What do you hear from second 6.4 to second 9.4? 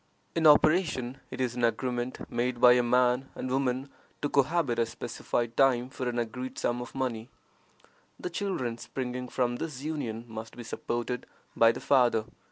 sum of money. The children springing